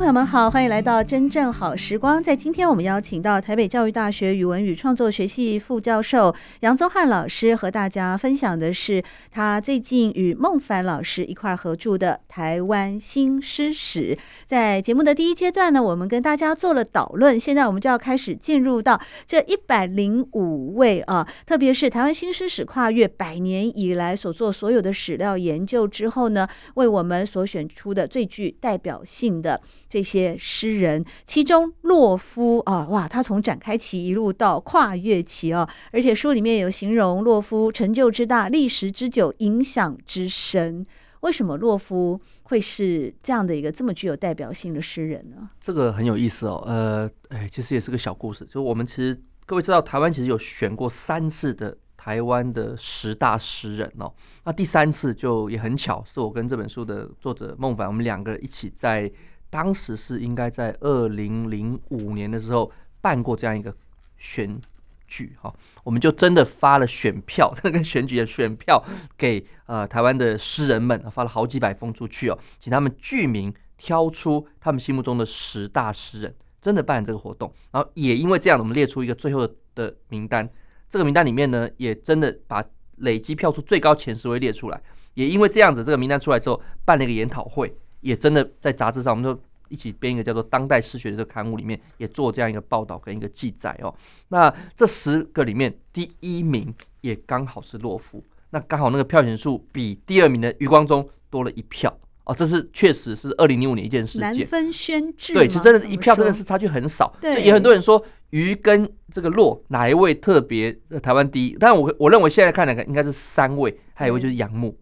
[0.00, 2.22] 朋友们好，欢迎来到真正好时光。
[2.22, 14.16] 在今天，我们邀请到台北教育大学语文与创作学系副教授杨宗翰老师，和大家分享的是他最近与孟凡老师一块合著的《台湾新诗史》。
[14.46, 29.60] 在节目的第一阶段呢，我们跟大家做了导论，现在我们就要开始进入到这一百零五位啊，特别是《台湾新诗史》跨越百年以来所做所有的史料研究之后呢，为我们所选出的最具代表性的。
[29.90, 40.86] 这些诗人，其中洛夫啊，哇，他从展开期一路到跨越期啊，而且书里面有形容洛夫成就之大、历时之久、影响之深。
[41.22, 45.50] 为什么洛夫会是这样的一个这么具有代表性的诗人呢？
[45.60, 48.44] 这个很有意思哦，呃，哎，其实也是个小故事。
[48.44, 54.14] 就我们其实各位知道，台湾其实有选过三次的台湾的十大诗人哦。
[54.44, 59.10] 那第三次就也很巧，是我跟这本书的作者孟凡，我们两个一起在。
[59.50, 63.74] 当时是应该在二零零五年的时候办过这样一个
[64.16, 64.58] 选
[65.06, 65.52] 举哈，
[65.82, 68.82] 我们就真的发了选票， 这个选举的选票
[69.18, 80.48] 给呃台湾的诗人们，发了好几百封出去哦，请他们具名挑出他们心目中的十大诗人，真的办这个活动，然后也因为这样，我们列出一个最后的名单，
[80.88, 82.64] 这个名单里面呢，也真的把
[82.98, 84.80] 累积票数最高前十位列出来，
[85.14, 87.74] 也因为这样子，这个名单出来之后，办了一个研讨会。
[88.00, 93.94] 也真的在杂志上，我们就一起编一个叫做《当代诗学》的这个刊物里面，也做这样一个报道跟一个记载哦。
[94.28, 102.34] 那这十个里面，第一名也刚好是洛夫，那刚好那个票选数比第二名的余光中多了一票哦。
[102.34, 104.32] 这是确实是二零零五年一件事件。
[104.32, 105.34] 难分轩制。
[105.34, 107.14] 对，其实真的是一票，真的是差距很少。
[107.20, 111.56] 对，也很多人说余跟这个洛哪一位特别台湾第一？
[111.60, 114.76] 但我我认为现在看来看应该是三位，还有一位就是杨牧、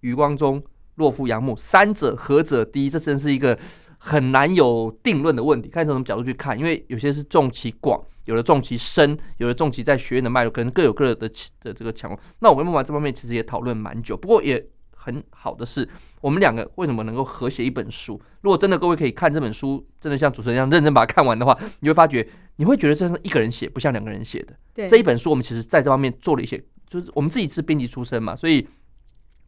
[0.00, 0.62] 余光中。
[0.98, 2.90] 洛夫、杨牧三者何者第一？
[2.90, 3.58] 这真是一个
[3.96, 5.68] 很难有定论的问题。
[5.68, 12.16] 看从什么角度去看，因为有些是重其广，有的重其深，有的重其在学院的脉络，可能各有各的的这个强。
[12.40, 14.16] 那我跟木马这方面其实也讨论蛮久。
[14.16, 15.88] 不过也很好的是，
[16.20, 18.20] 我们两个为什么能够合写一本书？
[18.40, 24.54] 如果真的各位可以看这本书，真的像主持人一样认真把它看完的话，你会发觉，你会觉得这是一个人写，不像两个人写的。
[24.74, 28.66] 对，这一本书我们其实在这方面做了一些，就是我们自己是编辑出身嘛，所以。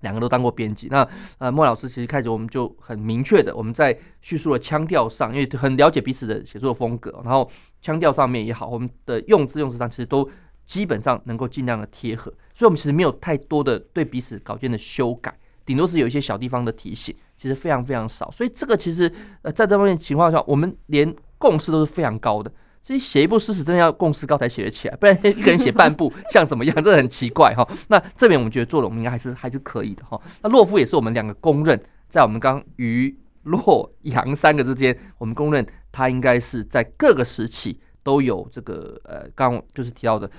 [0.00, 1.06] 两个都当过编辑，那
[1.38, 7.50] 呃，莫老师其实开始我们就很明确的，我们在叙述的腔调上，因为很了解彼此的写作风格，然后
[7.80, 10.28] 腔调上面也好，我们的用字用词上其实都
[10.64, 19.12] 基本上能够尽量的贴合，所以我们其实没有太多的对彼此稿件的修改，顶多是有一些小地方的提醒，其实非常非常少，所以这个其实
[19.42, 22.52] 呃在这方面情况下，我们连共识都是非常高的。
[22.82, 26.82] 所以写一部诗词真的要共识高才写得起来， 不然一个人写半部 像什么样？
[26.82, 27.66] 这很奇怪哈。
[27.88, 30.20] 那这边我们觉得做的我们应该还是还是可以的哈。
[30.42, 40.30] 那洛夫也是我们两个公认，在我们刚余洛杨三个之间，我们公认他应该是在各个时期都有这个呃，刚就是提到的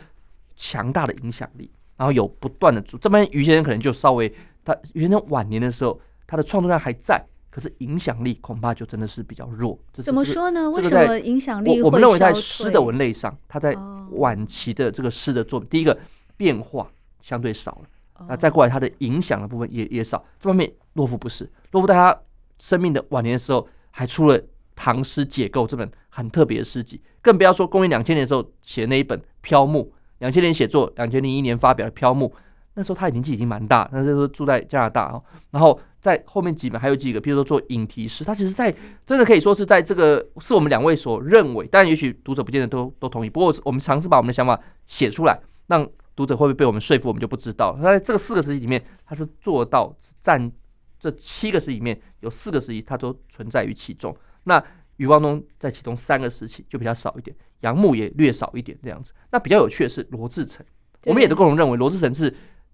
[0.55, 4.33] 强大的影响力，然后有不断的这边余先生可能就稍微
[4.65, 7.23] 他余先生晚年的时候，他的创作量还在。
[7.51, 9.77] 可是影响力恐怕就真的是比较弱。
[9.93, 10.71] 怎么说呢？
[10.71, 11.83] 为什么影响力会？
[11.83, 13.77] 我们认为在诗的文类上，他在
[14.11, 15.95] 晚期的这个诗的作品，第一个
[16.37, 16.89] 变化
[17.19, 20.23] 相对少了，那再过来他的影响的部分也也少。
[20.39, 22.17] 这方面洛夫不是，洛夫在他
[22.57, 24.39] 生命的晚年的时候，还出了
[24.73, 32.27] 《唐诗解构》这本很特别的诗集，更不要说公元两千年的时候写那一本《飘木》，两千年写作，两千零一年发表的《飘木》。
[32.73, 35.21] 那时候他年纪已经蛮大，那时候住在加拿大哦。
[35.51, 38.73] 然后在后面几本还有几个，比如说做引题诗，他其实，在
[39.05, 43.29] 真的可以说是在这个是我们两位所认为，但也许读者不见得都都同意。
[43.29, 45.37] 不过我们尝试把我们的想法写出来，
[45.67, 45.85] 让
[46.15, 47.75] 读者会不会被我们说服，我们就不知道。
[47.75, 50.49] 他在这个四个时期里面，他是做到占
[50.97, 54.15] 这七个时期里面有四个时期，他都存在于其中。
[54.45, 54.63] 那
[54.95, 59.11] 余光中在其中三个时期就比较少一点，杨牧也略少一点这样子。
[59.29, 60.65] 那比较有趣的是罗志成，
[61.05, 62.33] 我们也都共同认为罗志成是。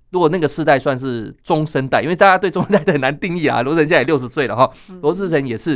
[0.09, 3.62] 如果那个世代算是中生代，因为大家对中生代很难定义啊。
[3.62, 4.71] 罗志成现在也六十岁了哈，
[5.01, 5.75] 罗志成也是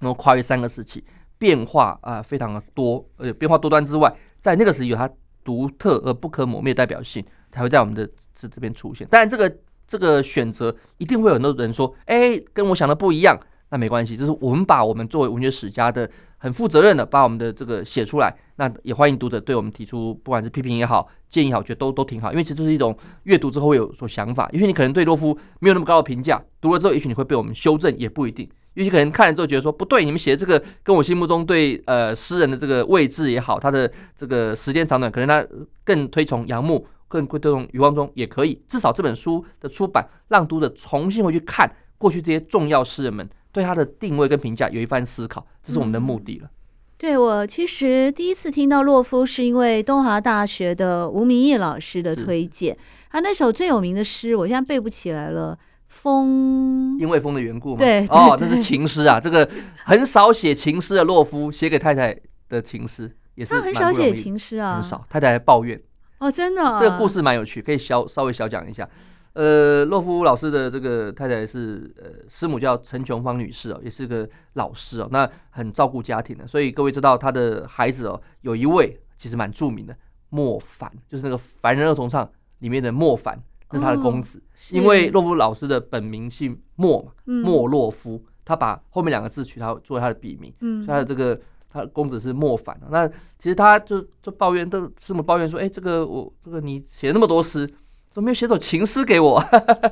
[0.00, 1.04] 能够跨越三个时期，
[1.38, 5.08] 变化啊非常的多，呃，变化多端之外，在那个时期有它
[5.44, 9.06] 独特而不可磨灭的代表性，才会在我们的这这边出现。
[9.08, 9.56] 当然，这个
[9.86, 13.38] 这个选择，一定会有很多人说，哎，跟我想的不一样。
[13.68, 16.08] 那没关系，就是我们把我们作为文学史家的
[16.46, 18.32] 很负责任的把我们的这个写出来。
[18.54, 22.30] 那也欢迎读者对我们提出，不管是批评也好，建议也好，我觉得都都挺好。
[22.30, 24.48] 因为其实这是一种阅读之后会有所想法。
[24.52, 28.48] 也许你可能对洛夫没有那么高的评价，读了之后也许你会被我们修正，也不一定。
[28.74, 35.44] 也许可能看了之后觉得说不对，你们写的这个跟我心目中对呃诗人的这个位置也好，他的这个时间长短，可能他
[35.82, 38.62] 更推崇杨牧，更推崇余光中也可以。
[38.68, 43.28] 至少这本书的出版，让读者重新回去看过去这些重要诗人们。
[43.56, 46.44] 对他的定位跟评价有一番思考，这是我们的目的了。
[46.44, 46.50] 嗯、
[46.98, 52.76] 对我其实第一次听到洛夫，是因为东华大学的吴明益老师的推荐。
[53.10, 55.58] 他那首最有名的诗，我现在背不起来了。
[55.88, 57.78] 风，因为风的缘故吗。
[57.78, 59.18] 对，哦，这是情诗啊。
[59.18, 59.48] 这个
[59.86, 62.14] 很少写情诗的洛夫，写给太太
[62.50, 63.54] 的情诗也是。
[63.54, 65.02] 他很少写情诗啊，很少。
[65.08, 65.80] 太太还抱怨。
[66.18, 66.78] 哦，真的、啊。
[66.78, 68.86] 这个故事蛮有趣，可以小稍微小讲一下。
[69.36, 79.94] 呃，洛夫老师的这个太太是呃师母叫陈琼芳女士哦，也是个老师哦，那很照顾家庭的，所以各位知道他的孩子哦，有一位其实蛮著名的
[80.30, 82.26] 莫凡，就是那个凡人二重唱
[82.60, 83.38] 里面的莫凡，
[83.72, 91.38] 那是他的公子，哦、因为洛夫老师的本名姓莫嘛，莫洛夫，他把后面两个字取他作为他的笔名，嗯，所以他的这个
[91.68, 93.06] 他的公子是莫凡，那
[93.38, 97.70] 其实他就就抱怨，都师母抱怨说，哎，这个我这个你写了那么多诗。
[98.16, 99.44] 怎么没有写首情诗给我？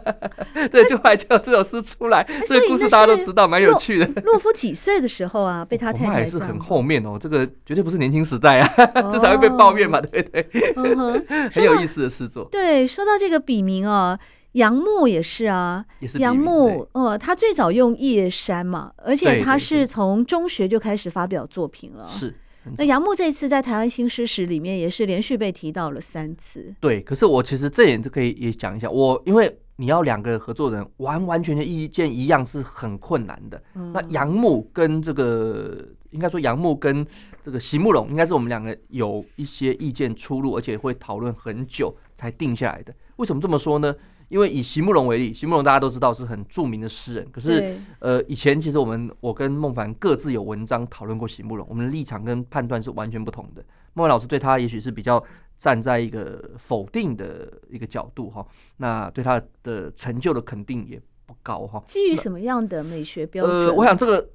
[0.72, 4.22] 对，就还叫这首诗出来，所以故事大家都知道，蛮有趣的。
[4.22, 8.66] 洛夫几岁的时候啊，被他太太还是很后面哦，这个绝对不是年轻时代啊，
[9.12, 10.48] 这才会被抱怨嘛，对不对？
[11.52, 12.48] 很有意思的诗作。
[12.50, 14.18] 对，说到这个笔名哦，
[14.52, 15.84] 杨牧也是啊，
[16.18, 22.34] 杨牧哦，他最早用叶山嘛，而且他是从中学就开始发表作品了，是。
[22.76, 26.74] 那杨牧这次在台湾新诗史里面也是连续被提到了三次。
[26.80, 33.62] 对，可是我其实这点就可以也讲一下，我因为你要两个合作人完完全全意见一样是很困难的。
[33.74, 37.06] 嗯、那杨牧跟这个应该说杨牧跟
[37.42, 42.94] 这个席慕蓉应该是我们两个有一些意见出入，而且会讨论很久才定下来的。
[43.16, 43.94] 为什么这么说呢？
[44.34, 47.28] 因为以席慕蓉为例，席慕蓉大家都知道是很著名的诗人。
[47.30, 53.64] 可是，呃，以前其实我们我跟孟凡各自有文章讨论过席慕蓉，我们的立场跟判断是完全不同的。
[53.92, 55.22] 孟凡老师对他也许是比较
[55.56, 58.44] 站在一个否定的一个角度哈，
[58.78, 61.80] 那对他的成就的肯定也不高哈。
[61.86, 63.56] 基于什么样的美学标准？
[63.56, 64.28] 呃，我想这个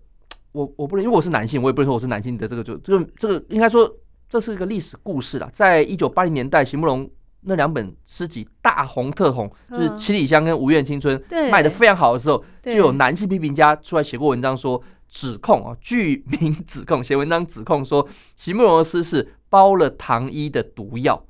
[0.54, 3.94] 我我不能，因为我是男性，我也不能说我是男性的这个就这个这个应该说
[4.30, 5.50] 这是一个历史故事啦。
[5.52, 7.12] 在一九八零年代，席慕蓉。
[7.42, 11.18] 那两本诗集大红特红，就是《七里香》跟《无怨青春》
[11.50, 21.24] 卖的非常好的时候，就有男性批评家出来写过文章说，指控啊，具名指控， 写文章指控说，席慕容的诗是包了糖衣的毒药，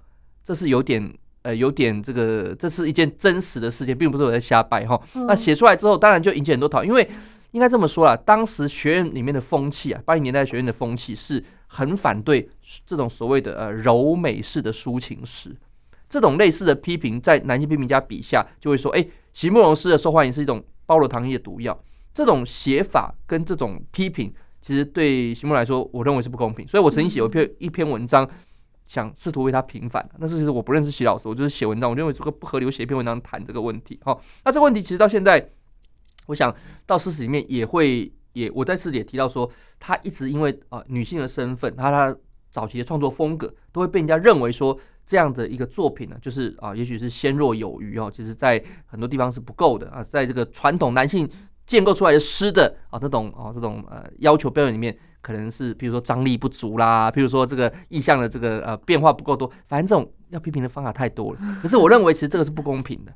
[0.44, 1.14] 这是有点
[1.44, 5.00] 呃，有点这个，这是一件真实的事件，并不是我在瞎掰哈。
[5.14, 7.10] 那写出来之后，当然就引起很多讨论，因为
[7.52, 12.50] 应该这么说啦，当时学院里面的风气啊，八零年代学院的风气是很反对
[12.86, 15.56] 这种所谓的呃柔美式的抒情诗。
[16.10, 21.80] 这种类似的批评，在男性批评家笔下就会说：“哎，席慕蓉诗的受欢迎是一种包了糖衣的毒药。”
[22.12, 26.68] 这种写法跟这种批评，其实对席慕来说，我认为是不公平。
[26.68, 28.28] 所以我曾经写过一篇一篇文章，
[28.88, 30.10] 想试图为他平反。
[30.20, 34.00] 但是其实我不认识席老师，我就是写文章，我认为这个不合理，我写一篇文章谈这个问题。
[34.04, 35.50] 好，那这个问题其实到现在，
[36.26, 36.54] 我想
[36.88, 39.50] 到诗史里面也会也我在诗里也提到说，
[39.80, 42.18] 他一直因为啊、女性的身份，他他
[42.50, 44.78] 早期的创作风格都会被人家认为说。
[45.10, 51.28] 这样的一个作品呢，就是啊，也许是纤弱有余哦，其实在很多地方是不够的啊，在这个传统男性
[51.66, 61.40] 建构出来的诗的啊这种啊这种呃要求标准里面，可能是比如说张力不足啦，比如说这个意象的这个呃变化不够多，反正这种要批评的方法太多了。
[61.60, 63.12] 可是我认为其实这个是不公平的。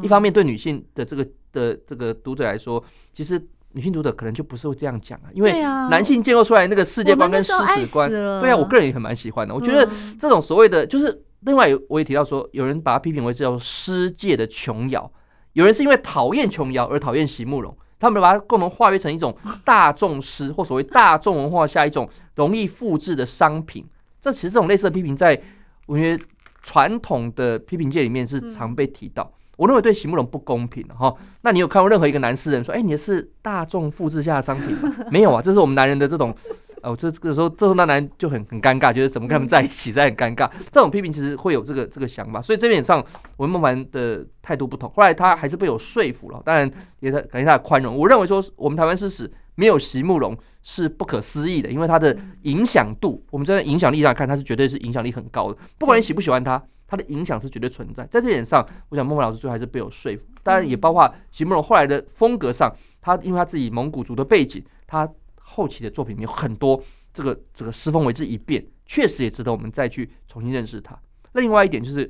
[0.00, 2.80] 一方面对女性的这个的这个读者来说，
[3.12, 3.48] 其实。
[3.74, 9.54] 女性读者可能就不是会这样讲啊，因为男性建构出来那个世界观跟诗史观，对啊，我个人也很蛮喜欢的。
[9.54, 15.10] 我觉得这种所谓的就是另外，我也提到说，有人把它批评为叫诗界的琼瑶，
[15.52, 23.84] 有人是因为讨厌琼瑶而讨厌席慕蓉，他们把它共同化约成一种大众诗或所谓大众文化下一种容易复制的商品。
[24.20, 25.40] 这其实这种类似的批评在
[25.86, 26.18] 文学
[26.62, 29.32] 传统的批评界里面是常被提到。
[29.56, 31.14] 我认为对席慕蓉不公平哈。
[31.42, 34.90] 那你有看过任何一个男诗人说，哎，你是大众复制下的商品吗？
[35.10, 36.34] 没有啊，这是我们男人的这种，
[36.82, 40.50] 哦，这这个时候，这时候那男人就很很尴尬，觉得怎么跟他们在一起，在很尴尬。
[40.70, 43.04] 这种批评其实会有这个这个想法，所以这点上
[43.36, 44.90] 文孟凡的态度不同。
[44.90, 46.70] 后来他还是被我说服了，当然
[47.00, 47.96] 也在感谢他的宽容。
[47.96, 55.58] 我认为说我们台湾诗史没有席慕蓉是不可思议的，因为他的影响度，我们在影响力上看，他是绝对是影响力很高的。
[55.78, 56.62] 不管你喜不喜欢他。
[56.84, 58.04] 他的影响是绝对存在。
[58.10, 60.26] 在这点上，我想孟凡老师最后还是被我说服。
[60.42, 62.70] 当然，也包括席慕蓉后来的风格上，
[63.00, 65.08] 他因为他自己蒙古族的背景，他
[65.52, 66.82] 后期的作品里面有很多
[67.12, 70.98] 这个这个诗风为之一变，确实也值得我们再去重新认识他。
[71.32, 72.04] 那另外一点就是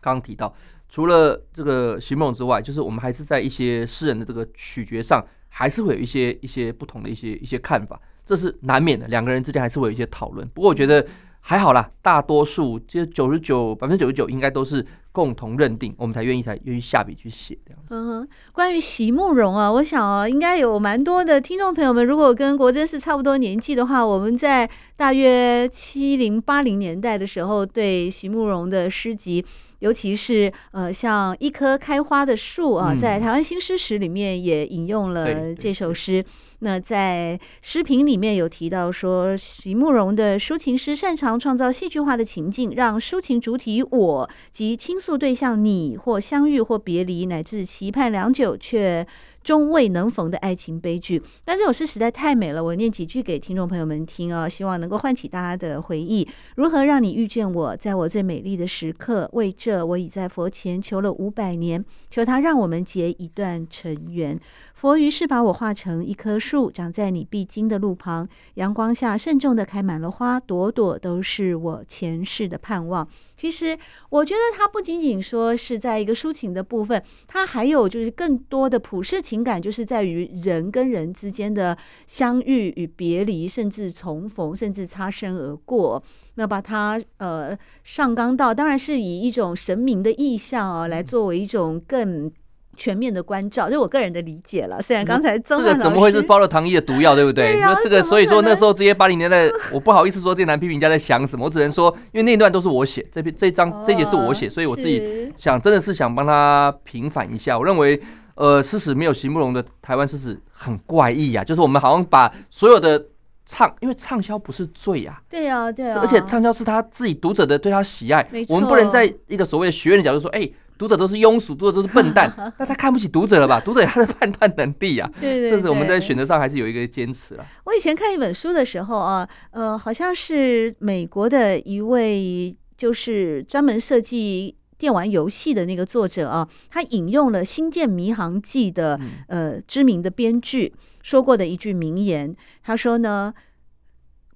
[0.00, 0.54] 刚刚提到，
[0.88, 9.06] 除了这个席梦之外，就是我们还是在一些诗人的这个取决上，还是会有一些一些不同的一些一些看法，这是难免的。
[9.08, 10.46] 两个人之间还是会有一些讨论。
[10.48, 11.06] 不过我觉得。
[11.40, 14.84] 还好啦，大多数就九十九百分之九十九应该都是
[15.18, 17.92] 共同认定，我们才愿意才愿意下笔去写这样子。
[17.92, 29.44] 嗯哼，关于席慕蓉啊，我想啊，应该有蛮多的听众朋友们，如果跟国珍是差不多年纪的话，我们在大约七零八零年代的时候，对席慕容的诗集。
[29.80, 36.24] 尤其是呃，像一棵开花的树啊，在台湾新诗史里面也引用了这首诗。
[36.58, 49.06] 那在诗评里面有提到说，席慕容的抒情诗擅长创造戏剧化的情境，让抒情主体我及倾诉对象你或相遇或别离，乃至期盼良久却。
[49.44, 56.28] 终未能逢的爱情悲剧，但这首诗实在太美了，我念几句给听众朋友们听哦，希望能够唤起大家的回忆。
[56.56, 59.26] 如何让你遇见我，在我最美丽的时刻？
[59.32, 64.38] 为这，我已在佛前求了五百年，求他让我们结一段尘缘。
[64.78, 73.08] 佛于是把我画成一棵树，长在你必经的路旁，阳光下慎重的开满了花，朵朵都是我前世的盼望。
[73.34, 73.76] 其实，
[74.08, 86.00] 我觉得它不仅仅说是在一个抒情的部分，它还有就是更多的普世情感，就是在于人跟人之间的相遇与别离，甚至重逢，甚至擦身而过。
[86.36, 92.30] 那把它呃上纲到，当然是以一种神明的意象啊，来作为一种更。
[92.78, 94.80] 全面的关照，就我个人的理解了。
[94.80, 97.58] 虽然刚才这个怎么会是包了糖衣的毒药，对不对？
[97.58, 107.58] 那、啊、这个，所以说那时候这些八零年代，我不好意思说这些男批评家在想什么，我只能说，因为那段都是我写，这篇这一章这一节是我写，哦，所以我自己想真的是想帮他平反一下。
[107.58, 108.00] 我认为，
[108.36, 113.04] 呃，诗史没有席慕容的台湾诗史很怪异呀，就是我们好像把所有的
[113.44, 120.48] 畅，因为畅销不是罪呀，对呀，对啊，而且畅销是他自己读者的对他喜爱，我们不能在一个所谓的学院的角度说，哎。
[120.78, 123.60] 读者都是庸俗，读者都是笨蛋， 那他看不起读者了吧？
[123.60, 127.44] 读者有他的判断能力啊， 对对对，这是我们在选择上还是有一个坚持啊。
[127.64, 143.34] 我以前看一本书的时候啊，呃，好像是美国的一位就是专门设计电玩游戏的那个作者啊，他引用了《星舰迷航记》的呃知名的编剧说过的一句名言，他说呢，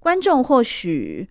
[0.00, 1.28] 观众或许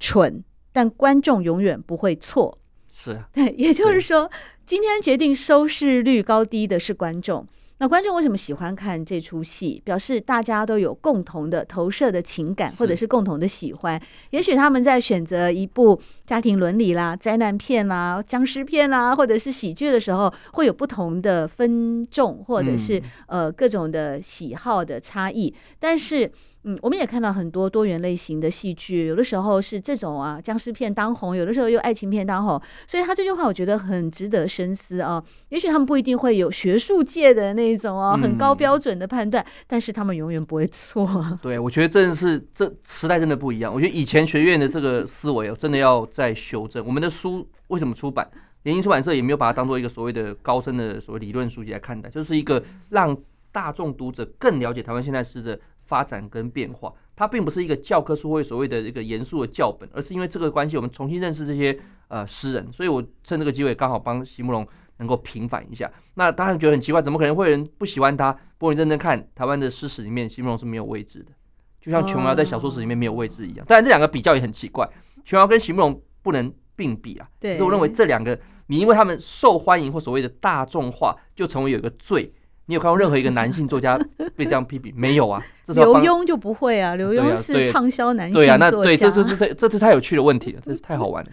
[0.00, 2.57] 蠢，但观众永远不会错。
[3.00, 4.28] 是啊， 对，也就是说，
[4.66, 7.46] 今天决定收视率高低的是观众。
[7.80, 9.80] 那观众为什么喜欢看这出戏？
[9.84, 14.02] 表示大家都有共同的投射的情感，或者是共同的喜欢。
[14.30, 25.54] 也许他们在选择一部家庭伦理啦、灾难片啦、僵尸片啦，或者是喜剧的时候，会有不同的分众，或者是呃各种的喜好的差异。
[25.78, 26.28] 但是。
[26.64, 35.22] 嗯，我们也看到很多多元类型的戏剧，有的时候是这种啊，僵尸片当红，有的时候又爱情片当红，所以他这句话我觉得很值得深思啊。
[35.50, 41.08] 也许他们不一定会有学术界的那种啊很高标准的判断，嗯，但是他们永远不会错。
[41.40, 43.72] 对，我觉得真的是这时代真的不一样。
[43.72, 46.84] 我觉得以前学院的这个思维真的要再修正。
[46.84, 48.28] 我们的书为什么出版？
[48.64, 53.16] 联经出版社也没有把它当做一个所谓的高深的所谓理论书籍来看待，就是一个让
[53.52, 55.58] 大众读者更了解台湾现代诗的。
[55.88, 61.76] 发展跟变化，它并不是一个教科书会所谓的一个严肃的教本，而是因为这个关系，我们重新认识这些
[62.08, 62.70] 呃诗人。
[62.70, 64.68] 所以我趁这个机会，刚好帮席慕蓉
[64.98, 65.90] 能够平反一下。
[66.14, 68.30] 那当然觉得很奇怪，怎么可能会有人不喜欢他？
[68.58, 71.32] 不过你认真看台湾的诗史里面，席慕蓉是没有位置的，
[71.80, 73.64] 就像琼瑶在小说史里面没有位置一样。
[73.66, 74.86] 当然这两个比较也很奇怪，
[75.24, 77.26] 琼瑶跟席慕蓉不能并比啊。
[77.40, 82.30] 对，所以我认为这两个，你因为他们受欢迎或所谓的大众化，就成为有一个罪。
[82.68, 83.98] 你有看过任何一个男性作家
[84.36, 84.92] 被这样批评？
[84.94, 88.58] 没有啊，刘墉就不会啊，刘墉是畅销男性作家。
[88.58, 91.30] 对啊，那对，这是这这是太有趣的问题了，这是太好玩了。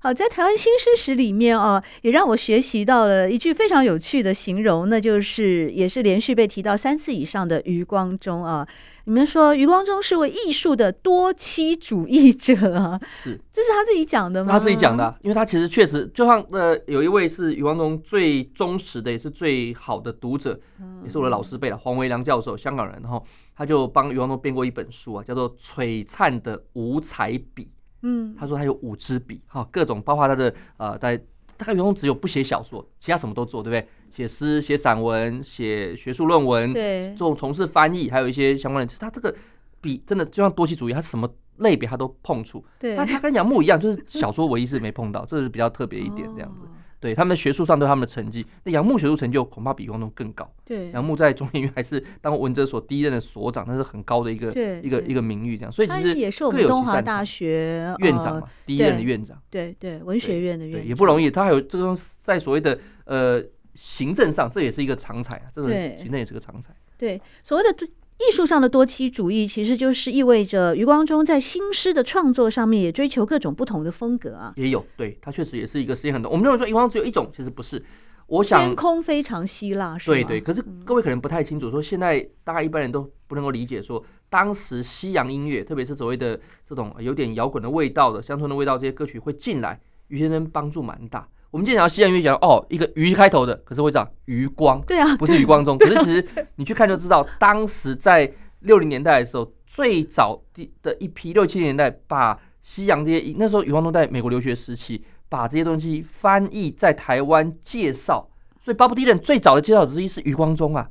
[0.00, 8.66] 好，在台湾新诗史里面啊，也让我学习到了一句非常有趣的形容，那就是也是连续被提到三次以上的余光中啊。
[9.06, 13.00] 你们说余光中是位艺术的多妻主义者啊？
[13.16, 14.52] 是，这是他自己讲的吗？
[14.52, 20.60] 他自己讲的，因为他其实确实就像呃，有一位是余光中最忠实的，也是最好的读者，
[21.02, 23.24] 也是我的老师辈了，黄维良教授，香港人，然后
[23.56, 27.64] 他就帮余光中编过一本书啊，叫做《璀璨的五彩笔》。
[28.02, 31.16] 嗯，他说他有五支笔，哈，各种包括他的呃，在
[31.56, 33.88] 大概中只有不写小说，其他什么都做，对不对？
[34.10, 38.94] 写诗、写散文、写学术论文，对，这种从事翻译，还有一些相关的。
[38.98, 39.34] 他这个
[39.80, 42.64] 笔真的就像多栖主义，他什么类别他都碰触。
[42.78, 46.66] 对，那他跟杨牧一样，就是小说唯一是没碰到，这是比较特别一点这样子。
[47.00, 50.50] 对，他们学术上对他们的成绩，那杨牧学术成就恐怕比余光中更高。
[50.64, 54.50] 对，杨牧在中研院还是当文哲所第一任的所长，那是很高的一个
[54.82, 55.70] 一个一个名誉这样。
[55.70, 59.40] 所以其实也是我们东华大学院长嘛，第一任的院长。
[59.48, 61.30] 对对，文学院的院长也不容易。
[61.30, 63.40] 他还有这种在所谓的呃
[63.74, 66.74] 行政上，这也是一个常才啊，这个行政也是个常才。
[66.96, 67.88] 对，所谓的。
[68.18, 74.52] 艺术上的多栖主义，其实就是意味着余光中在新诗的创作上面也追求各种不同的风格啊。
[74.56, 76.30] 也有，对，他确实也是一个实验很多。
[76.30, 77.82] 我们认为说余光中只有一种，其实不是。
[78.26, 80.40] 我想天空非常希腊，是对对。
[80.40, 91.26] 可是各位可能不太清楚，说现在大概一般人都不能够理解，说当时西洋音乐，特别是所谓的这种有点摇滚的味道的乡村的味道这些歌曲会进来，余先生帮助蛮大。
[91.50, 95.76] 我们经常西洋音乐讲哦，一个余开头的，可是会讲余光，对啊，不是余光中。
[95.80, 96.26] 可是其实
[96.56, 100.38] 你去看就知道，当时在六零年代的时候，最早
[100.82, 108.28] 的一批六七零年代，把西洋这些那时候余光中在美国留学时期，把这些东西翻译在台湾介绍。
[108.60, 110.86] 所以巴布迪伦最早的介绍者之一是余光中啊，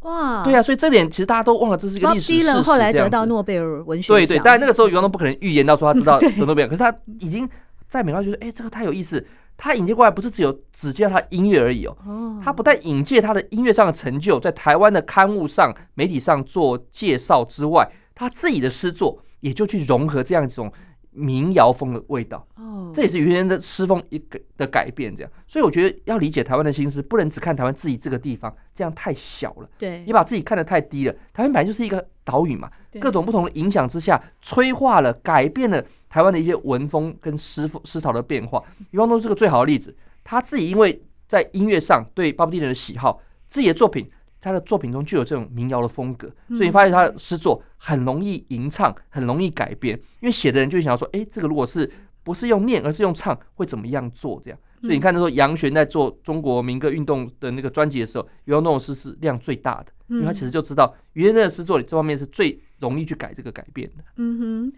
[0.00, 2.60] 哇，对啊，所以这点其实大家都忘了，这是一个历史事实。
[2.62, 7.48] 后来得到诺贝尔文学奖，对对，但那个时候余光中不可能预言到说他知道得诺贝尔，可是他已经
[7.86, 9.24] 在美国觉得，哎，这个太有意思。
[9.62, 11.96] 他引介过来不是只有只介绍他音乐而已哦，
[12.42, 20.72] 他不但引介他的音乐上的成就，在台湾的刊物上、媒体上做介绍之外，他自己的诗作也就去融合这样一种
[21.12, 22.44] 民谣风的味道。
[22.92, 25.14] 这也是余先的诗风一个的改变。
[25.14, 29.70] 这样，所以我觉得要理解台湾的新诗，不能只看台湾自己这个地方，这样太小了。
[29.78, 31.14] 对，你把自己看得太低了。
[31.32, 32.68] 台湾本来就是一个岛屿嘛，
[33.00, 35.82] 各种不同的影响之下，催化了、改变了。
[36.12, 39.96] 台湾的一些文风跟诗风诗潮的变化，余光中是个最好的例子。
[40.22, 44.06] 他自己因为在音乐上对巴布迪人的喜好，自己的作品，
[44.38, 49.98] 他的作品中就有这种民谣的风格，所以你发现他的诗作很容易吟唱，很容易改编。
[50.20, 51.90] 因为写的人就想要说，哎，这个如果是
[52.22, 54.38] 不是用念，而是用唱，会怎么样做？
[54.44, 64.04] 这样，所以你看，他说杨玄在做中国民歌运动的那个专辑的时候，余光中的诗是量最大的，因为他其实就知道余先生的诗作里这方面是最容易去改这个改变的。
[64.16, 64.72] 嗯哼。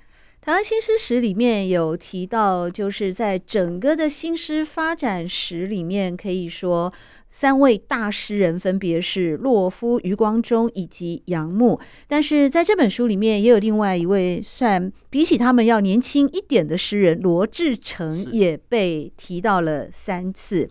[0.44, 6.92] 台湾新诗史里面有提到，就是在整个的新诗发展史里面，可以说
[7.30, 11.80] 三位大诗人分别是洛夫、余光中以及杨牧。
[12.07, 20.68] 但是在这本书里面，也有另外一位算比起他们要年轻一点的诗人罗志成，也被提到了三次。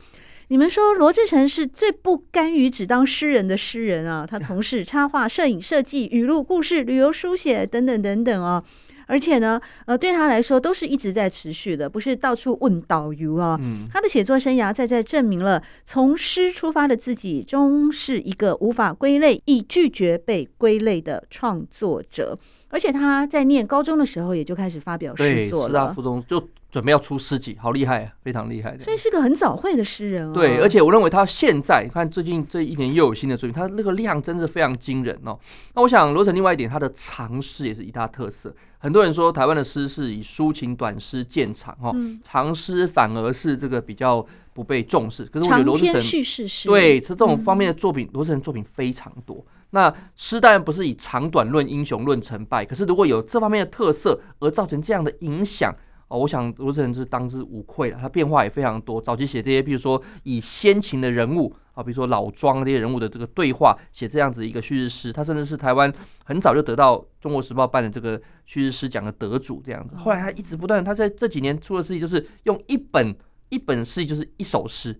[0.49, 4.23] 你们说罗志成是最不甘于只当诗人的诗人啊？
[4.29, 8.63] 他从事插画、摄影、设计、语录、故事、旅游书写等等等等啊。
[9.07, 13.59] 而且呢，呃，对他来说都是一直在持续的，不是到处问导游啊。
[13.61, 22.37] 嗯，他的写作生涯在在证明了，从诗出发的自己，终是一个无法归类、亦拒绝被归类的创作者。
[22.69, 25.67] 而且他在念高中的时候，也就开始发表诗作了。
[25.67, 26.39] 师大附中就
[26.73, 28.83] 准备要出诗集，好厉害啊，非常厉害的。
[28.83, 30.33] 所以是个很早慧的诗人哦。
[30.33, 35.37] 对，而且我认为他现在看最近这一年又有新的作品，他那个量真的非常惊人哦。
[35.75, 38.51] 那我想罗成另外一点，他的长诗也是一大特色。
[38.79, 45.25] 很多人说台湾的诗是以抒情短诗见长哦，长诗反而是这个比较不被重视。
[45.25, 49.45] 可是我觉得罗志成叙事诗对这种方面的作品，罗智成作品非常多。
[49.69, 55.71] 那诗当然不是以长短论英雄论成败，可是如果有这方面的特色而造成这样的影响
[56.13, 57.97] 哦，我想罗智成是当之无愧了。
[57.99, 65.11] 他变化也非常多，早期写这些，比如说以先秦的人物啊，比如说老庄这些人物的这个对话，写这样子一个叙事诗。
[65.11, 65.91] 他甚至是台湾
[66.23, 69.95] 很早就得到《中国时报》办的这个叙事诗奖的得主这样子。
[69.95, 73.15] 后来他一直不断，他在这几年出的事情就是用一本
[73.49, 74.99] 一本诗就是一首诗，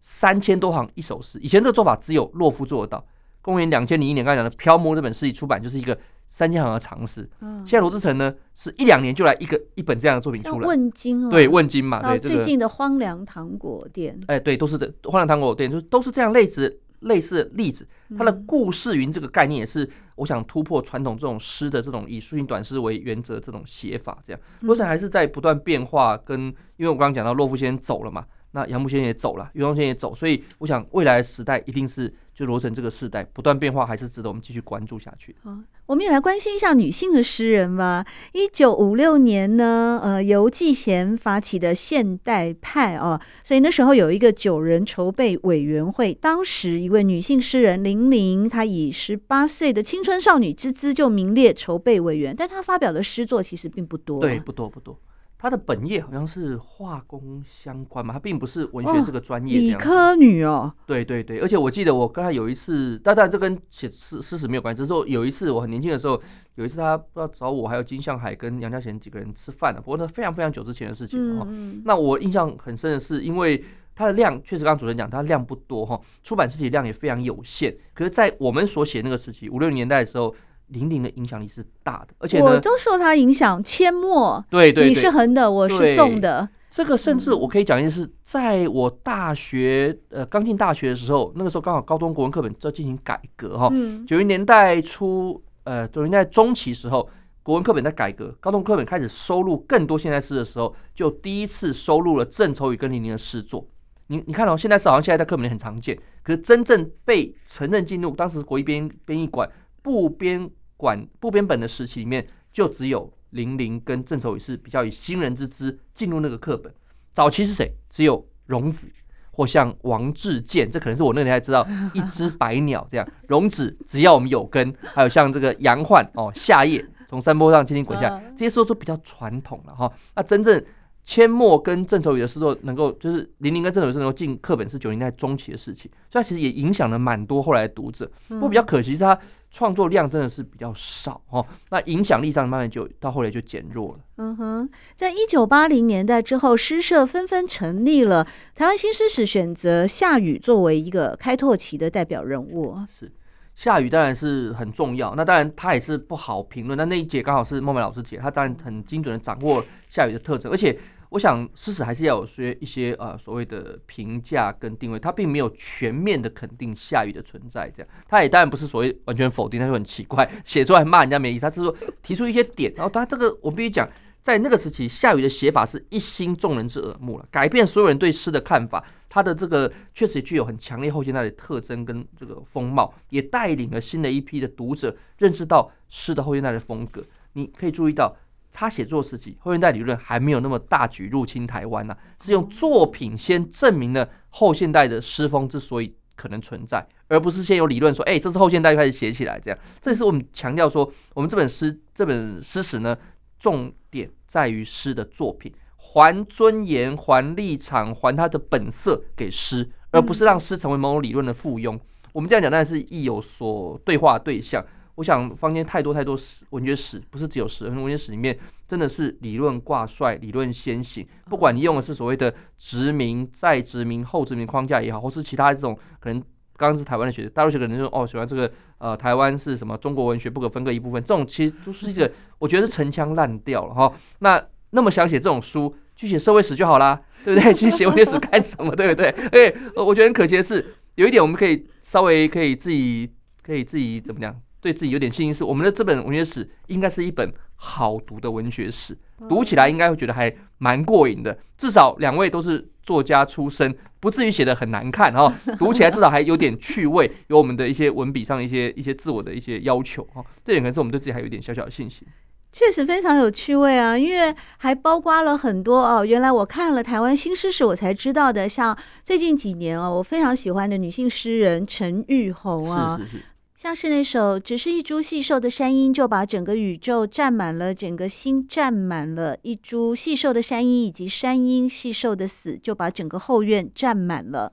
[0.00, 1.38] 三千多行一首诗。
[1.42, 3.06] 以前这个做法只有洛夫做得到。
[3.42, 7.28] 公元两千零一年，刚才讲的《漂泊》这本诗集出版，就是一个三千行的尝试。
[7.40, 10.66] 嗯，现在罗志成呢，是一两年就来一个一本这样的作品出来。
[10.66, 17.86] 问津哦，对，问津嘛，对，最近的荒凉糖果店，哎，对，都是这荒凉糖果店，就都是这样类似类似的例子。
[18.18, 24.18] 它的故事云这个概念也是，我想突破传统这种诗的这种以抒情短诗为原则这种写法。
[24.26, 26.16] 这样，罗志成还是在不断变化。
[26.16, 32.12] 跟因为我刚刚讲到洛夫先生走了嘛，那杨牧先生也走了，余光中先生也走，所以我想未来的时代一定是。
[32.34, 35.36] 就罗成这个世代不断变化，还是值得我们继续关注下去。
[35.42, 38.04] 好，我们也来关心一下女性的诗人吧。
[38.32, 46.12] 一九五六年呢，呃，由季贤发起的现代派哦，所以那时候有一个九人筹备委员会。
[46.12, 54.22] 当时一位女性诗人林玲，她以十八岁的青春少女之姿就名列筹备委员，但她发表的诗作其实并不多啊。
[54.22, 54.98] 对，不多不多。
[55.44, 59.58] 他的本业好像是化工相关嘛，他并不是文学这个专业。
[59.58, 60.72] 理科女哦。
[60.86, 66.18] 对对对，而且我记得我跟他有一次，当然这跟写诗诗史没有关系，只是说有一次我很年轻的时候，
[66.54, 71.46] 有一次他不知道找我还有金相海跟杨家贤几个人吃饭的，不过那非常非常久之前的事情哈。
[71.46, 73.62] 嗯、那我印象很深的是，因为
[73.94, 77.76] 他的量确实刚刚主持人讲，他量不多哈，出版时期量也非常有限。
[77.92, 80.34] 可是，在我们所写那个时期五六年代的时候。
[80.68, 83.62] 林林的影响力是大的，而且我都受他影响。
[83.62, 86.48] 阡陌，对对，你是横的，我是纵的。
[86.70, 93.72] 这个甚至我可以讲一件事，在我大学呃刚进大学的时候，那个时候刚好高中国文课本在进行改革哈。
[94.08, 97.08] 九零年代初，呃九零年代中期时候，
[97.44, 103.64] 国文课本在改革，高中课本开始收录更多现代诗的时候，就第一次收录了郑愁予跟林林的诗作。
[104.08, 109.48] 你你看哦，现代诗好像现在在课本里很常见，可是真正被承认进入当时国艺编编译馆。
[109.84, 116.72] 部编馆部编本的时期里面，就只有林林跟郑愁予是比较以新人之姿进入那个课本。
[117.12, 117.70] 早期是谁？
[117.90, 118.88] 只有荣子
[119.30, 123.06] 或像王志健，这可能是我那年代知道 一只白鸟这样。
[123.28, 129.92] 荣子只要我们有根，还有像这个杨焕哦，夏夜从山坡上轻轻滚下，这些时候都比较传统了哈。
[130.16, 130.64] 那真正。
[131.06, 138.10] 阡陌跟郑愁予的诗作能够，就是林林跟郑愁予能够进课本是九零年代中期的事情，所以他其实也影响了蛮多后来的读者。
[138.28, 139.18] 不过比较可惜是他
[139.50, 143.98] 创作量真的是比较少哦，那影响力上慢慢就到后来就减弱了。
[144.16, 152.74] 嗯哼，在一九八零年代之后，诗社纷纷成立了，台湾新诗史选择夏雨作为一个开拓期的代表人物。
[152.88, 153.12] 是。
[153.56, 156.76] 夏雨当然是很重要，那当然他也是不好评论。
[156.76, 160.50] 那那一节刚好是孟美老师节，他当然很精准的掌握夏雨的特征。
[160.50, 160.76] 而且
[161.14, 167.70] 我想，诗史还是要有些一些呃所谓的评价跟定位，他并没有全面的肯定夏雨的存在。
[167.70, 171.42] 这样，他也当然不是所谓完全否定，他就很奇怪，写出来骂人家没意思。
[171.42, 171.72] 他是说
[172.02, 173.88] 提出一些点，然后他这个我必须讲。
[174.20, 178.82] 在那个时期，夏雨的写法是一心众人之耳目了，改变所有人对诗的看法。
[179.06, 187.04] 他的这个确实具有很强烈后现代的特征跟这个风貌，也带领了新的一批的读者认识到诗的后现代的风格。
[187.34, 188.16] 你可以注意到，
[188.54, 199.58] 他写作时期后现代理论还没有那么大举入侵台湾呢，是用作品先证明了后现代的诗风之所以可能存在，而不是先有理论说，哎，这是后现代就开始写起来这样。
[199.80, 202.96] 这也是我们强调说，我们这本诗这本诗史呢。
[203.36, 211.78] 重点在于诗的作品，还尊严、还立场、还它的本色给诗，而不是让诗成为某种理论的附庸。
[212.12, 214.64] 我们这样讲当然是意有所对话对象。
[214.96, 221.06] 我想坊间太多太多史文学史，不是只有史，文学史里面真的是理论挂帅、理论先行。
[221.30, 226.22] 不管你用的是所谓的殖民、再殖民、后殖民框架也好，或是其他这种可能。
[226.56, 233.92] 刚刚是台湾的学者，大陆学者可能就说哦，喜欢这个呃，台湾是什么中国文学不可分割一部分，这种其实都是一个我觉得是陈腔滥调了哈。
[234.20, 237.50] 那那么想写这种书，去写社会史就好啦，对不对？
[237.52, 238.70] 去写文学史干什么？
[238.76, 239.08] 对不对？
[239.32, 243.10] 哎，我觉得很可惜的是，有一点我们可以稍微可以自己
[243.42, 244.40] 可以自己怎么讲？
[244.64, 248.96] 对自己有点信心，是我们的这本文学史应该是一本好读的文学史，
[249.28, 251.36] 读起来应该会觉得还蛮过瘾的。
[251.58, 255.30] 至少两位都是作家出身，不至于写的很难看哈。
[255.60, 260.24] 读起来至少还有点趣味，有我们的一些文笔上一些一些自我的一些要求哈。
[260.42, 262.08] 这点可能是我们对自己还有一点小小的信心。
[262.50, 266.06] 确实非常有趣味啊，因为还包括了很多哦。
[266.06, 268.74] 原来我看了台湾新诗史，我才知道的，像
[269.04, 272.96] 最近几年哦，我非常喜欢的女性诗人陈玉红啊。
[272.98, 273.24] 是是是。
[273.64, 279.38] 像是那首，只是一株细瘦的山鹰，就把整个宇宙占满了，整个心占满了。
[279.40, 284.52] 一株细瘦的山鹰，以及山鹰细瘦的死，就把整个后院占满了。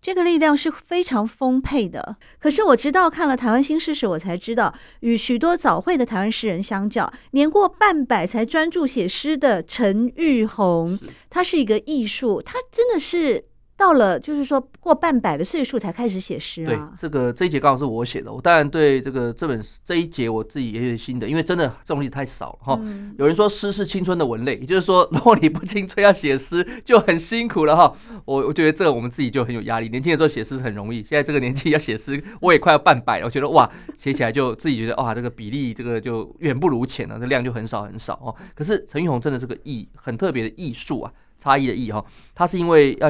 [0.00, 2.16] 这个力量是非常丰沛的。
[2.38, 10.96] 可是我直到看了台湾新诗史，我才知道，与许多早慧的台湾诗人相较，年过半百才专注写诗的陈玉红，
[11.28, 13.46] 他是一个艺术，他真的是。
[13.78, 16.66] 到了就是说过半百的岁数才开始写诗啊。
[16.66, 18.30] 对，这个这一节刚好是我写的。
[18.30, 22.80] 我当然对这个这本这一节我自己也有心得，因为真的这种东西太少了哈。
[23.16, 27.96] 有人说诗是青春的文类，也就是说如果你不青春要写诗就很辛苦了哈。
[28.24, 29.88] 我我觉得这个我们自己就很有压力。
[29.88, 33.26] 年轻的时候写诗很容易，现在这个年纪要写诗，我也快要半百了。
[33.26, 38.34] 我觉得哇，写起来就自己觉得哇，这个比例这个就远不如前了，这量就很少很少哦。
[38.56, 42.04] 可是陈玉红真的是个艺很特别的艺术啊，差异的艺哈。
[42.34, 43.08] 他是因为要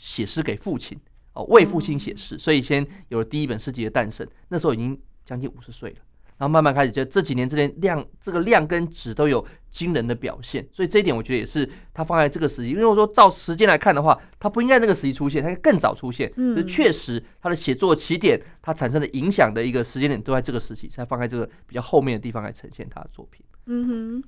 [0.00, 0.24] 写。
[0.30, 0.96] 诗给父亲
[1.32, 4.24] 哦，为父亲写诗，所以先有了第一本诗集的诞生。
[4.46, 5.96] 那时候已经将近五十岁了，
[6.38, 10.64] 然后慢慢开始，就这几年之间量，这个量跟质都有惊人的表现。
[10.72, 16.32] 所以这一点我觉得也是他放在这个时期，因为我说照时间来看的话，他不应该那个时期出现，他应该更早出现。
[16.36, 23.44] 嗯，确实他的写作起点，他产生的影响的一个时间点都在这个时期，才放在这个比较后面的地方来呈现他的作品。
[23.66, 24.24] 嗯哼，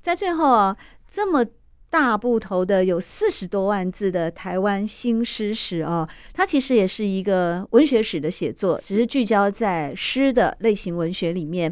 [0.00, 0.74] 在最后啊，
[1.06, 1.44] 这么。
[1.92, 11.70] 大部头的有四十多万字的台湾新诗史哦，它其实也是一个文学史的写作，只是聚焦在诗的类型文学里面。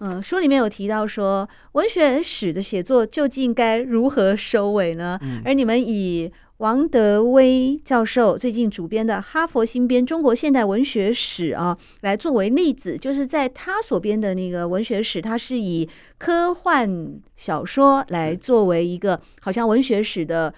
[0.00, 5.16] 嗯、呃，书里面有提到说，文学史的写作究竟该如何收尾呢？
[5.22, 20.52] 嗯、而你们以王德威教授最近主编的《哈佛新编中国现代文学史》啊，来作为例子，就是在他所编的那个文学史，他是以科幻小说来作为一个好像文学史的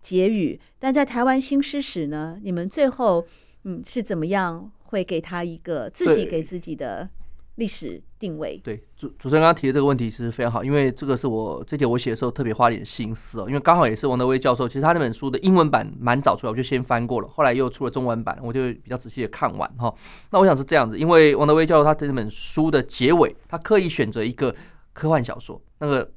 [0.00, 3.26] 结语，但在台湾新诗史呢，你们最后
[3.64, 7.08] 嗯是怎么样会给他一个自己给自己的？
[7.56, 8.60] 历史定位。
[8.62, 19.92] 对，主主持人刚刚提的这个问题其实非常好，因为这个是我这节我写的时候特别花点心思哦，因为刚好也是王德威教授，其实他那本书的英文版蛮早出来，我就先翻过了，后来又出了中文版，我就比较仔细的看完哈。
[20.30, 24.54] 那我想是这样子，因为王德威教授他这本书的结尾，他刻意选择一个
[24.92, 26.08] 科幻小说，那个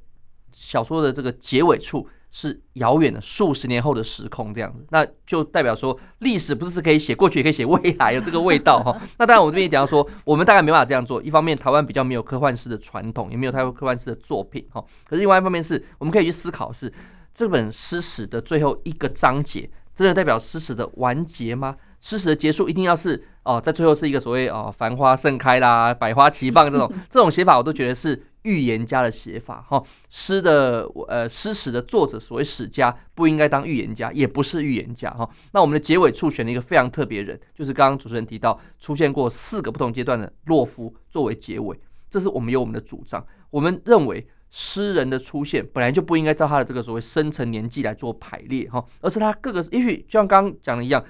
[0.52, 2.06] 小说的这个结尾处。
[2.36, 9.00] 是遥远的数十年后的时空这样子，那就代表说历史不是可以写过去，也可以写未来的这个味道哈。
[9.18, 11.22] 那当然，我这边也讲到说，我们大概没办法这样做。
[11.22, 14.84] 一方面，台湾比较没有科幻式的传统，也没有太多科幻式的作品哈。
[15.08, 16.92] 可是另外一方面是，我们可以去思考是
[17.32, 21.76] 这本诗史的最后一个章节，真的代表诗史的完结吗？
[22.04, 28.22] 诗史的结束一定要是哦，在最后是一个所谓哦繁花盛开啦，百花齐放这种 这种写法，我都觉得是。
[28.44, 35.26] 预言家的写法，哈，诗的呃诗史的作者，所谓史家，不应该当预言家，也不是预言家，哈。
[35.52, 41.74] 那我们的结尾处选了一个非常特别的人，就是刚刚主持人提到出现过四个不同阶段的洛夫作为结尾，
[42.10, 43.26] 这是我们有我们的主张。
[43.48, 51.02] 我们认为诗人的出现本来就不应该照他的这个所谓生辰年纪来做排列，哈，而是他各个，也许就像刚刚讲的一样。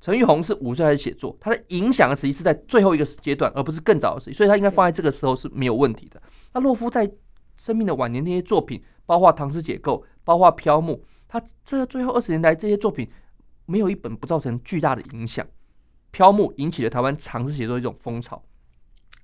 [0.00, 6.22] 陈玉红是五岁开始写作，他的影响的实际是在最后一个阶段，而不是更早的时期，所以他应该放在这个时候是没有问题的。
[6.52, 7.10] 那洛夫在
[7.56, 10.92] 生命的晚年那些作品，包括《唐诗解构》，包括《飘木》，
[11.26, 13.08] 他这最后二十年来这些作品，
[13.64, 15.44] 没有一本不造成巨大的影响。
[16.12, 18.36] 《飘木》引起了台湾长诗写作一种风潮，《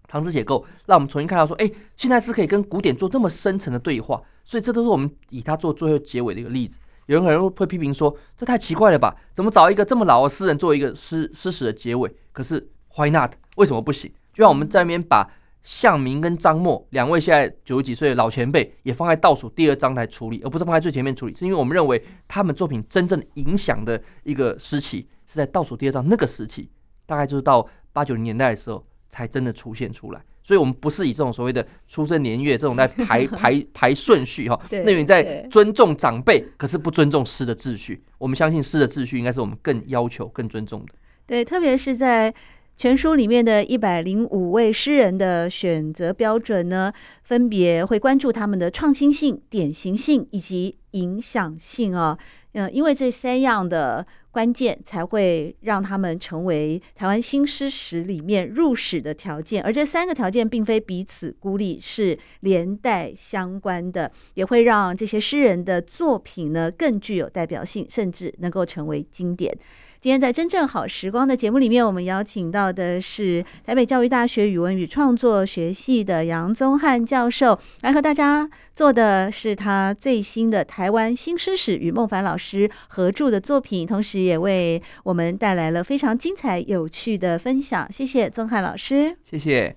[0.08, 6.78] 唐诗解构》让我们重新看到说，哎，现在是可以跟古典做那么深层的对话，所以这都是我们以他做最后结尾的一个例子。
[7.06, 9.16] 有人可能会批评说，这太奇怪了吧？
[9.32, 12.14] 怎么找一个这么老的诗人做一个诗诗史的结尾？
[12.32, 13.32] 可是 Why not？
[13.56, 14.12] 为什么不行？
[14.32, 15.30] 就像我们在那边把
[15.62, 26.70] 向明跟张默两位现在九十几岁的老前辈也放在倒数第二章来处理，而不是放在最前面处理，是因为我们认为他们作品真正影响的一个时期是在倒数第二章那个时期，
[27.06, 30.20] 大概就是到八九零年代的时候才真的出现出来。
[30.42, 38.02] 所以，我们不是以这种所谓的出生年月这种在排 排排顺序哈，那你在尊重长辈，可是不尊重诗的秩序。
[38.18, 40.94] 我们相信诗的秩序应该是我们更要求、更尊重的。
[41.26, 42.34] 对，特别是在
[42.76, 52.18] 全书里面的一百零五位诗人的选择标准呢，分别会关注他们的创新性、典型性以及影响性啊。
[52.54, 54.04] 嗯，因为这三样的。
[54.32, 69.56] 关键才会让他们成为台湾新诗史里面入史的条件，而这三个条件并非彼此孤立，是连带相关的，也会让这些诗人的作品呢更具有代表性，甚至能够成为经典。
[70.02, 87.86] 今天在真正好时光的节目里面，我们邀请到的是台北教育大学语文与创作学系的杨宗翰教授，来和大家做的是他最新的台湾新诗史与孟凡老师合著的作品，同时也为我们带来了非常精彩有趣的分享。
[87.92, 89.76] 谢谢宗翰老师，谢谢。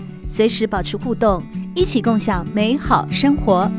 [0.31, 1.43] 随时保持互动，
[1.75, 3.69] 一起共享美好生活。